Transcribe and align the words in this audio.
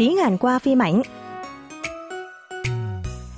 tiếng 0.00 0.16
Hàn 0.16 0.38
qua 0.38 0.58
phim 0.58 0.82
ảnh. 0.82 1.02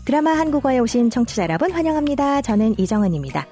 드라마 0.05 0.31
한국어에 0.31 0.79
오신 0.79 1.11
청취자 1.11 1.43
여러분 1.43 1.71
환영합니다. 1.71 2.41
저는 2.43 2.75
이정은입니다. 2.79 3.47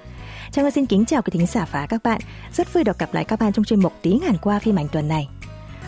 Trang 0.51 0.71
xin 0.71 0.85
kính 0.85 1.05
chào 1.05 1.21
quý 1.21 1.29
thính 1.31 1.45
giả 1.45 1.65
và 1.71 1.85
các 1.85 2.03
bạn. 2.03 2.21
Rất 2.53 2.73
vui 2.73 2.83
được 2.83 2.99
gặp 2.99 3.13
lại 3.13 3.23
các 3.23 3.39
bạn 3.39 3.53
trong 3.53 3.65
chuyên 3.65 3.81
mục 3.81 3.93
tiếng 4.01 4.19
Hàn 4.19 4.37
qua 4.37 4.59
phim 4.59 4.79
ảnh 4.79 4.87
tuần 4.91 5.07
này. 5.07 5.29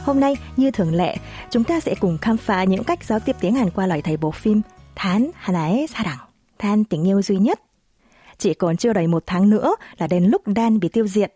Hôm 0.03 0.19
nay, 0.19 0.35
như 0.57 0.71
thường 0.71 0.93
lệ, 0.93 1.15
chúng 1.49 1.63
ta 1.63 1.79
sẽ 1.79 1.95
cùng 1.99 2.17
khám 2.17 2.37
phá 2.37 2.63
những 2.63 2.83
cách 2.83 3.03
giao 3.03 3.19
tiếp 3.19 3.35
tiếng 3.39 3.55
Hàn 3.55 3.69
qua 3.69 3.87
lời 3.87 4.01
thầy 4.01 4.17
bộ 4.17 4.31
phim 4.31 4.61
Thán 4.95 5.31
Hanae 5.35 5.85
Sarang, 5.87 6.17
Than 6.59 6.83
tình 6.83 7.07
yêu 7.07 7.21
duy 7.21 7.37
nhất. 7.37 7.59
Chỉ 8.37 8.53
còn 8.53 8.77
chưa 8.77 8.93
đầy 8.93 9.07
một 9.07 9.23
tháng 9.25 9.49
nữa 9.49 9.75
là 9.97 10.07
đến 10.07 10.25
lúc 10.25 10.41
Dan 10.55 10.79
bị 10.79 10.89
tiêu 10.89 11.07
diệt. 11.07 11.33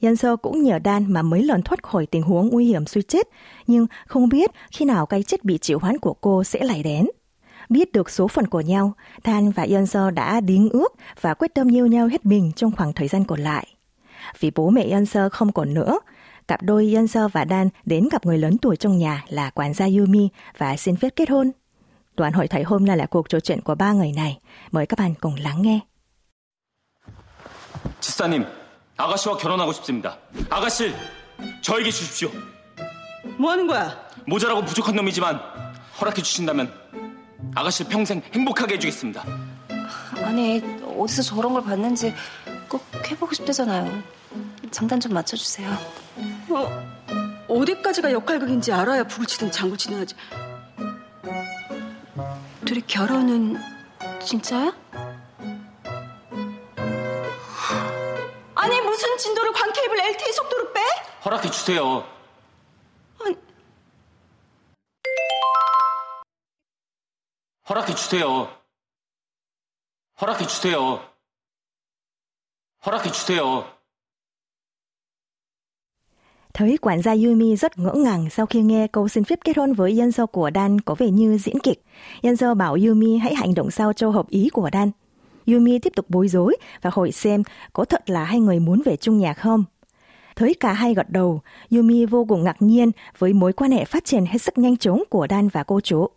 Nhân 0.00 0.16
sơ 0.16 0.36
cũng 0.36 0.62
nhờ 0.62 0.78
Dan 0.84 1.12
mà 1.12 1.22
mấy 1.22 1.42
lần 1.42 1.62
thoát 1.62 1.82
khỏi 1.82 2.06
tình 2.06 2.22
huống 2.22 2.48
nguy 2.48 2.66
hiểm 2.66 2.86
suy 2.86 3.02
chết, 3.02 3.28
nhưng 3.66 3.86
không 4.06 4.28
biết 4.28 4.50
khi 4.72 4.84
nào 4.84 5.06
cái 5.06 5.22
chết 5.22 5.44
bị 5.44 5.58
chịu 5.58 5.78
hoán 5.78 5.98
của 5.98 6.14
cô 6.14 6.44
sẽ 6.44 6.64
lại 6.64 6.82
đến. 6.82 7.06
Biết 7.68 7.92
được 7.92 8.10
số 8.10 8.28
phận 8.28 8.46
của 8.46 8.60
nhau, 8.60 8.92
Dan 9.24 9.50
và 9.50 9.62
Yeon 9.62 9.86
Seo 9.86 10.10
đã 10.10 10.40
đính 10.40 10.68
ước 10.70 10.94
và 11.20 11.34
quyết 11.34 11.54
tâm 11.54 11.68
yêu 11.74 11.86
nhau 11.86 12.06
hết 12.06 12.26
mình 12.26 12.52
trong 12.56 12.72
khoảng 12.76 12.92
thời 12.92 13.08
gian 13.08 13.24
còn 13.24 13.40
lại. 13.40 13.66
Vì 14.40 14.50
bố 14.50 14.70
mẹ 14.70 14.82
Yeon 14.82 15.06
Seo 15.06 15.30
không 15.30 15.52
còn 15.52 15.74
nữa, 15.74 15.98
cặp 16.48 16.62
đôi 16.62 16.92
Yeon 16.92 17.06
Seo 17.06 17.28
và 17.28 17.46
Dan 17.50 17.68
đến 17.84 18.08
gặp 18.12 18.26
người 18.26 18.38
lớn 18.38 18.58
tuổi 18.58 18.76
trong 18.76 18.98
nhà 18.98 19.24
là 19.28 19.50
quản 19.50 19.74
gia 19.74 19.86
Yumi 19.86 20.28
và 20.58 20.76
xin 20.76 20.96
phép 20.96 21.08
kết 21.16 21.30
hôn. 21.30 21.52
Đoạn 22.16 22.32
hội 22.32 22.48
thầy 22.48 22.62
hôm 22.62 22.84
nay 22.84 22.96
là 22.96 23.06
cuộc 23.06 23.28
trò 23.28 23.40
chuyện 23.40 23.60
của 23.60 23.74
ba 23.74 23.92
người 23.92 24.12
này. 24.12 24.38
Mời 24.70 24.86
các 24.86 24.98
bạn 24.98 25.14
cùng 25.20 25.34
lắng 25.34 25.62
nghe. 25.62 25.80
지사님, 28.00 28.44
아가씨와 29.01 29.37
결혼하고 29.37 29.73
싶습니다. 29.73 30.17
아가씨, 30.49 30.93
저에게 31.61 31.89
주십시오. 31.89 32.29
뭐 33.37 33.51
하는 33.51 33.65
거야? 33.65 33.97
모자라고 34.27 34.63
부족한 34.63 34.95
놈이지만 34.95 35.39
허락해 35.99 36.21
주신다면 36.21 36.71
아가씨 37.55 37.83
평생 37.85 38.21
행복하게 38.33 38.75
해주겠습니다. 38.75 39.23
아니 40.17 40.61
어디서 40.97 41.23
저런 41.23 41.53
걸 41.53 41.63
봤는지 41.63 42.13
꼭 42.69 42.85
해보고 43.09 43.33
싶대잖아요. 43.33 44.03
장단 44.69 44.99
좀 44.99 45.13
맞춰주세요. 45.13 45.75
어, 46.49 47.45
어디까지가 47.47 48.11
역할극인지 48.11 48.71
알아야 48.71 49.03
북을 49.03 49.25
치든 49.25 49.51
장구 49.51 49.75
치든 49.77 49.99
하지. 49.99 50.13
둘이 52.65 52.81
결혼은 52.85 53.57
진짜야? 54.23 54.71
무슨 59.00 59.16
진도를 59.18 59.52
광케이블 59.52 60.00
LTE 60.00 60.32
속도로 60.32 60.72
빼? 60.72 60.80
허락해 61.24 61.50
주세요. 61.50 62.04
아니, 63.20 63.36
허락해 67.68 67.94
주세요. 67.94 68.48
허락해 70.20 70.46
주세요. 70.46 71.00
허락해 72.86 73.10
주세요. 73.10 73.76
Thấy 76.52 76.78
quản 76.78 77.02
gia 77.02 77.12
Yumi 77.14 77.56
rất 77.56 77.78
ngỡ 77.78 77.92
ngàng 77.94 78.30
sau 78.30 78.46
khi 78.46 78.62
nghe 78.62 78.86
câu 78.92 79.08
xin 79.08 79.24
phép 79.24 79.38
kết 79.44 79.56
hôn 79.56 79.72
với 79.72 79.98
Yeon 79.98 80.26
của 80.32 80.50
Dan 80.54 80.80
có 80.80 80.94
vẻ 80.94 81.10
như 81.10 81.38
diễn 81.38 81.58
kịch. 81.58 81.82
Yeon 82.22 82.58
bảo 82.58 82.76
Yumi 82.86 83.18
hãy 83.18 83.34
hành 83.34 83.54
động 83.54 83.70
sao 83.70 83.92
cho 83.92 84.10
hợp 84.10 84.28
ý 84.28 84.48
của 84.52 84.70
Dan. 84.72 84.90
Yumi 85.46 85.78
tiếp 85.78 85.92
tục 85.96 86.06
bối 86.08 86.28
rối 86.28 86.56
và 86.82 86.90
hỏi 86.94 87.12
xem 87.12 87.42
có 87.72 87.84
thật 87.84 88.10
là 88.10 88.24
hai 88.24 88.40
người 88.40 88.60
muốn 88.60 88.82
về 88.84 88.96
chung 88.96 89.18
nhà 89.18 89.32
không. 89.32 89.64
Thấy 90.36 90.54
cả 90.60 90.72
hai 90.72 90.94
gật 90.94 91.10
đầu, 91.10 91.40
Yumi 91.70 92.06
vô 92.06 92.24
cùng 92.28 92.44
ngạc 92.44 92.62
nhiên 92.62 92.90
với 93.18 93.32
mối 93.32 93.52
quan 93.52 93.70
hệ 93.70 93.84
phát 93.84 94.04
triển 94.04 94.26
hết 94.26 94.38
sức 94.38 94.58
nhanh 94.58 94.76
chóng 94.76 95.02
của 95.10 95.26
Dan 95.30 95.48
và 95.48 95.62
cô 95.62 95.80
chủ. 95.80 96.08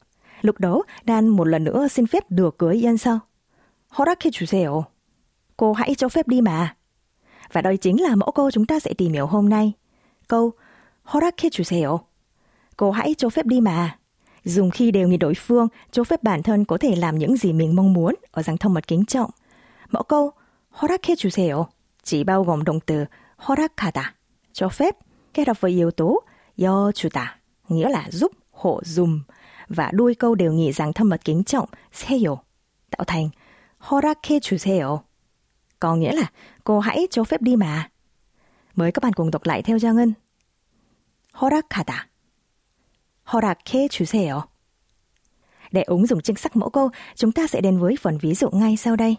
Lúc 0.41 0.59
đó, 0.59 0.83
Dan 1.07 1.27
một 1.27 1.43
lần 1.43 1.63
nữa 1.63 1.87
xin 1.87 2.07
phép 2.07 2.23
được 2.29 2.57
cưới 2.57 2.81
Yeon 2.83 2.97
Seo. 2.97 3.19
허락해 3.97 4.31
주세요. 4.31 4.83
Cô 5.57 5.73
hãy 5.73 5.95
cho 5.95 6.09
phép 6.09 6.27
đi 6.27 6.41
mà. 6.41 6.75
Và 7.51 7.61
đây 7.61 7.77
chính 7.77 8.01
là 8.01 8.15
mẫu 8.15 8.31
câu 8.31 8.51
chúng 8.51 8.65
ta 8.65 8.79
sẽ 8.79 8.93
tìm 8.93 9.13
hiểu 9.13 9.27
hôm 9.27 9.49
nay. 9.49 9.73
Câu 10.27 10.51
허락해 11.13 11.49
주세요. 11.49 11.97
Cô 12.77 12.91
hãy 12.91 13.13
cho 13.17 13.29
phép 13.29 13.45
đi 13.45 13.61
mà. 13.61 13.97
Dùng 14.43 14.71
khi 14.71 14.91
đều 14.91 15.07
như 15.07 15.17
đối 15.17 15.33
phương, 15.33 15.67
cho 15.91 16.03
phép 16.03 16.23
bản 16.23 16.43
thân 16.43 16.65
có 16.65 16.77
thể 16.77 16.95
làm 16.95 17.17
những 17.17 17.37
gì 17.37 17.53
mình 17.53 17.75
mong 17.75 17.93
muốn 17.93 18.15
ở 18.31 18.41
dạng 18.41 18.57
thông 18.57 18.73
mật 18.73 18.87
kính 18.87 19.05
trọng. 19.05 19.31
Mẫu 19.89 20.03
câu 20.03 20.31
허락해 20.81 21.15
주세요 21.15 21.65
chỉ 22.03 22.23
bao 22.23 22.43
gồm 22.43 22.63
động 22.63 22.79
từ 22.85 23.05
허락하다, 23.37 24.13
cho 24.53 24.69
phép, 24.69 24.95
kết 25.33 25.47
hợp 25.47 25.61
với 25.61 25.71
yếu 25.71 25.91
tố 25.91 26.21
여주다, 26.57 27.25
nghĩa 27.67 27.89
là 27.89 28.07
giúp, 28.11 28.31
hộ, 28.51 28.81
dùng, 28.83 29.19
và 29.67 29.91
đuôi 29.93 30.15
câu 30.15 30.35
đều 30.35 30.53
nghỉ 30.53 30.71
dạng 30.71 30.93
thâm 30.93 31.09
mật 31.09 31.21
kính 31.25 31.43
trọng 31.43 31.69
세요, 31.93 32.37
tạo 32.89 33.03
thành 33.07 33.29
허락해 33.79 34.39
주세요. 34.39 34.99
Có 35.79 35.95
nghĩa 35.95 36.11
là 36.11 36.31
cô 36.63 36.79
hãy 36.79 37.07
cho 37.11 37.23
phép 37.23 37.41
đi 37.41 37.55
mà. 37.55 37.89
Mời 38.75 38.91
các 38.91 39.03
bạn 39.03 39.13
cùng 39.13 39.31
đọc 39.31 39.45
lại 39.45 39.61
theo 39.61 39.79
Giang 39.79 39.95
Ngân. 39.95 40.13
허락하다. 41.41 42.09
허락해 43.33 43.87
주세요. 43.87 44.41
Để 45.71 45.83
ứng 45.83 46.05
dụng 46.05 46.21
chính 46.21 46.35
xác 46.35 46.55
mẫu 46.55 46.69
câu, 46.69 46.89
chúng 47.15 47.31
ta 47.31 47.47
sẽ 47.47 47.61
đến 47.61 47.79
với 47.79 47.95
phần 48.01 48.17
ví 48.17 48.33
dụ 48.33 48.49
ngay 48.49 48.77
sau 48.77 48.95
đây. 48.95 49.15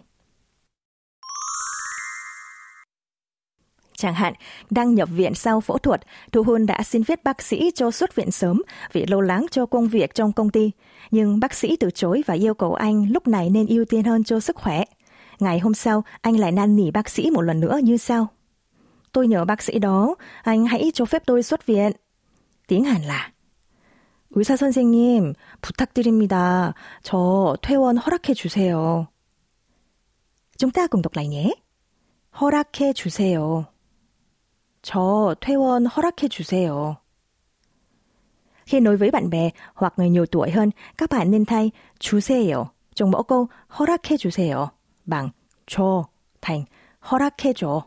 Chẳng 3.97 4.15
hạn, 4.15 4.34
đang 4.71 4.94
nhập 4.94 5.09
viện 5.12 5.34
sau 5.34 5.61
phẫu 5.61 5.78
thuật, 5.78 6.00
Thu 6.33 6.43
Hôn 6.43 6.66
đã 6.66 6.83
xin 6.83 7.05
phép 7.05 7.25
bác 7.25 7.43
sĩ 7.43 7.71
cho 7.75 7.91
xuất 7.91 8.15
viện 8.15 8.31
sớm 8.31 8.62
vì 8.93 9.06
lo 9.06 9.21
lắng 9.21 9.47
cho 9.50 9.66
công 9.66 9.88
việc 9.88 10.15
trong 10.15 10.33
công 10.33 10.50
ty. 10.50 10.71
Nhưng 11.11 11.41
bác 11.41 11.55
sĩ 11.55 11.77
từ 11.77 11.91
chối 11.91 12.22
và 12.27 12.34
yêu 12.34 12.55
cầu 12.55 12.75
anh 12.75 13.11
lúc 13.11 13.28
này 13.28 13.50
nên 13.50 13.66
ưu 13.66 13.84
tiên 13.84 14.05
hơn 14.05 14.25
cho 14.25 14.41
sức 14.41 14.56
khỏe. 14.56 14.84
Ngày 15.38 15.59
hôm 15.59 15.75
sau, 15.75 16.05
anh 16.21 16.38
lại 16.38 16.53
năn 16.53 16.77
nỉ 16.77 16.91
bác 16.91 17.09
sĩ 17.09 17.31
một 17.31 17.41
lần 17.41 17.61
nữa 17.61 17.78
như 17.83 17.97
sau. 17.97 18.27
Tôi 19.12 19.28
nhờ 19.28 19.44
bác 19.44 19.62
sĩ 19.62 19.78
đó, 19.78 20.15
anh 20.43 20.66
hãy 20.66 20.91
cho 20.94 21.05
phép 21.05 21.22
tôi 21.27 21.43
xuất 21.43 21.66
viện. 21.66 21.93
Tiếng 22.66 22.84
Hàn 22.84 23.03
là 23.03 23.31
의사 24.35 24.57
선생님, 24.57 25.34
부탁드립니다. 25.62 26.73
저 27.01 27.56
퇴원 27.62 27.97
허락해 27.97 28.34
주세요. 28.34 29.07
Lại 31.16 31.28
nhé. 31.29 31.53
허락해 32.41 32.91
주세요. 32.91 33.66
저 34.81 35.35
퇴원 35.40 35.85
허락해 35.85 36.28
주세요. 36.28 36.97
Khi 38.66 38.79
nói 38.79 38.97
với 38.97 39.12
bạn 39.12 39.29
bè 39.29 39.50
hoặc 39.74 39.94
người 39.97 40.09
nhiều 40.09 40.25
tuổi 40.25 40.51
hơn, 40.51 40.72
các 40.97 41.09
bạn 41.09 41.31
nên 41.31 41.45
thay 41.45 41.72
주세요 42.00 42.66
trong 42.95 43.12
mẫu 43.12 43.24
câu 43.24 43.47
허락해 43.79 44.18
주세요 44.18 44.68
bằng 45.06 45.29
줘 45.68 46.03
thành 46.41 46.66
허락해 47.12 47.53
줘. 47.53 47.81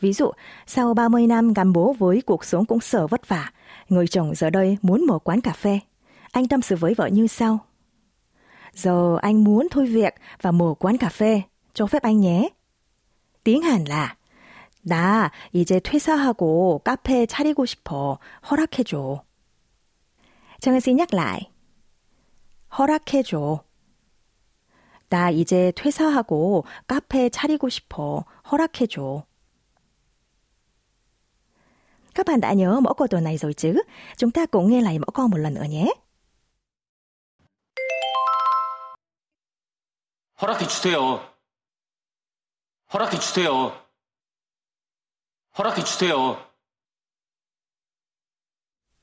Ví 0.00 0.12
dụ, 0.12 0.30
sau 0.66 0.94
30 0.94 1.26
năm 1.26 1.52
gắn 1.52 1.72
bó 1.72 1.92
với 1.98 2.22
cuộc 2.26 2.44
sống 2.44 2.64
cũng 2.64 2.80
sở 2.80 3.06
vất 3.06 3.28
vả, 3.28 3.50
người 3.89 4.07
chồng 4.07 4.35
giờ 4.35 4.49
đây 4.49 4.77
muốn 4.81 5.05
mở 5.05 5.19
quán 5.19 5.41
cà 5.41 5.53
phê. 5.53 5.79
Anh 6.31 6.47
tâm 6.47 6.61
sự 6.61 6.75
với 6.75 6.93
vợ 6.93 7.07
như 7.07 7.27
sau. 7.27 7.59
Giờ 8.73 9.17
anh 9.21 9.43
muốn 9.43 9.67
thôi 9.71 9.85
việc 9.85 10.13
và 10.41 10.51
mở 10.51 10.73
quán 10.79 10.97
cà 10.97 11.09
phê, 11.09 11.41
cho 11.73 11.87
phép 11.87 12.01
anh 12.01 12.19
nhé. 12.19 12.49
Tiếng 13.43 13.61
Hàn 13.61 13.83
là 13.83 14.15
나 14.87 15.31
이제 15.51 15.79
퇴사하고 15.79 16.79
카페 16.83 17.25
차리고 17.25 17.65
싶어. 17.65 18.19
허락해줘. 18.51 19.23
정은 20.61 20.79
씨 20.79 20.93
nhắc 20.93 21.11
lại. 21.11 21.49
허락해줘. 22.77 23.63
나 25.09 25.31
이제 25.31 25.71
퇴사하고 25.75 26.65
카페 26.87 27.29
차리고 27.29 27.67
싶어. 27.69 28.25
허락해줘. 28.51 29.23
Các 32.15 32.25
bạn 32.25 32.41
đã 32.41 32.53
nhớ 32.53 32.79
mẫu 32.79 32.93
câu 32.93 33.07
tuần 33.07 33.23
này 33.23 33.37
rồi 33.37 33.53
chứ? 33.53 33.81
Chúng 34.17 34.31
ta 34.31 34.45
cùng 34.45 34.69
nghe 34.69 34.81
lại 34.81 34.99
mẫu 34.99 35.11
câu 35.13 35.27
một 35.27 35.37
lần 35.37 35.53
nữa 35.53 35.65
nhé. 35.69 35.87
허락해 40.41 40.67
주세요. 40.67 41.19
허락해 42.93 43.19
주세요. 43.19 43.71
허락해 45.57 45.83
주세요. 45.83 46.35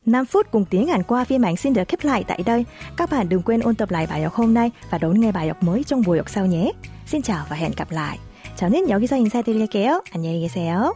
5 0.06 0.24
phút 0.26 0.50
cùng 0.50 0.64
tiếng 0.70 0.86
Hàn 0.86 1.02
qua 1.02 1.24
phiên 1.24 1.40
bản 1.40 1.56
xin 1.56 1.72
được 1.72 1.88
khép 1.88 2.04
lại 2.04 2.24
tại 2.28 2.42
đây. 2.46 2.64
Các 2.96 3.10
bạn 3.10 3.28
đừng 3.28 3.42
quên 3.42 3.60
ôn 3.60 3.74
tập 3.74 3.90
lại 3.90 4.06
bài 4.06 4.22
học 4.22 4.34
hôm 4.34 4.54
nay 4.54 4.70
và 4.90 4.98
đón 4.98 5.20
nghe 5.20 5.32
bài 5.32 5.48
học 5.48 5.62
mới 5.62 5.84
trong 5.84 6.02
buổi 6.06 6.18
học 6.18 6.30
sau 6.30 6.46
nhé. 6.46 6.72
Xin 7.06 7.22
chào 7.22 7.46
và 7.48 7.56
hẹn 7.56 7.72
gặp 7.76 7.90
lại. 7.90 8.18
저는 8.56 8.90
여기서 8.90 9.16
인사드릴게요. 9.16 10.02
안녕히 10.12 10.40
계세요. 10.40 10.92